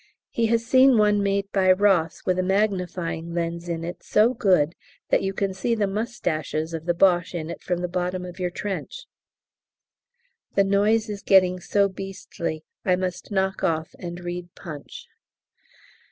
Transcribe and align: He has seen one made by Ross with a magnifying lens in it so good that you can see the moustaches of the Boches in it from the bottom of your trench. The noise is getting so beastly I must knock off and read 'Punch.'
He 0.31 0.47
has 0.47 0.65
seen 0.65 0.97
one 0.97 1.21
made 1.21 1.51
by 1.51 1.71
Ross 1.71 2.25
with 2.25 2.39
a 2.39 2.41
magnifying 2.41 3.35
lens 3.35 3.69
in 3.69 3.83
it 3.83 4.01
so 4.01 4.33
good 4.33 4.73
that 5.09 5.21
you 5.21 5.31
can 5.31 5.53
see 5.53 5.75
the 5.75 5.85
moustaches 5.85 6.73
of 6.73 6.87
the 6.87 6.95
Boches 6.95 7.35
in 7.35 7.51
it 7.51 7.61
from 7.61 7.81
the 7.81 7.87
bottom 7.87 8.25
of 8.25 8.39
your 8.39 8.49
trench. 8.49 9.05
The 10.55 10.63
noise 10.63 11.07
is 11.07 11.21
getting 11.21 11.59
so 11.59 11.87
beastly 11.87 12.63
I 12.83 12.95
must 12.95 13.29
knock 13.29 13.63
off 13.63 13.93
and 13.99 14.19
read 14.19 14.55
'Punch.' 14.55 15.05